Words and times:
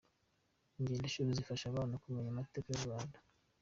Ingendoshuri 0.79 1.37
zifasha 1.37 1.65
abana 1.67 1.99
kumenya 2.03 2.29
amateka 2.31 2.67
y’u 2.69 2.83
Rwanda 2.85 3.17